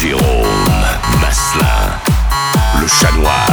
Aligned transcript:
Jérôme 0.00 0.86
Maslin, 1.20 2.00
le 2.80 2.86
chanoine. 2.86 3.49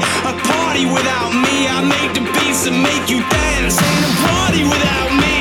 A 0.00 0.32
party 0.32 0.86
without 0.86 1.32
me, 1.34 1.68
I 1.68 1.84
make 1.84 2.14
the 2.14 2.24
beats 2.32 2.66
and 2.66 2.82
make 2.82 3.10
you 3.10 3.20
dance. 3.28 3.76
Ain't 3.76 4.04
a 4.06 4.14
party 4.26 4.62
without 4.64 5.10
me. 5.20 5.31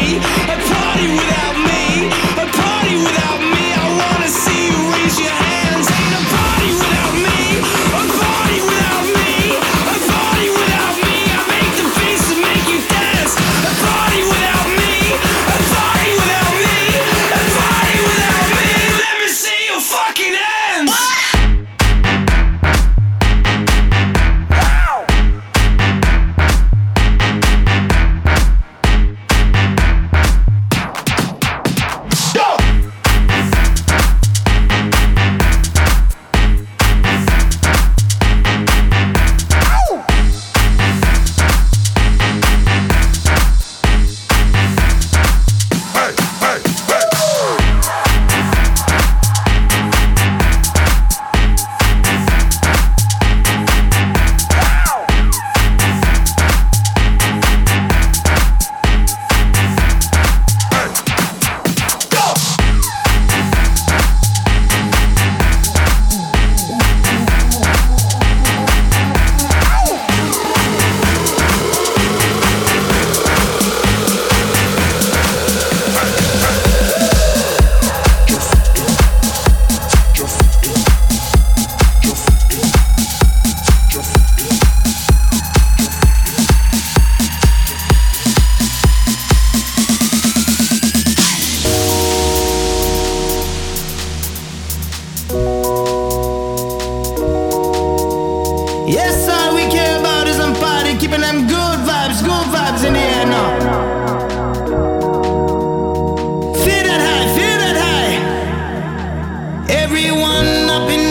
up 110.71 110.89
in 110.89 111.10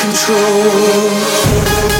control. 0.00 1.99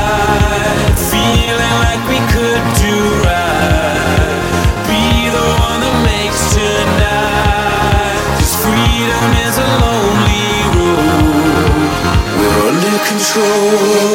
under 13.37 14.10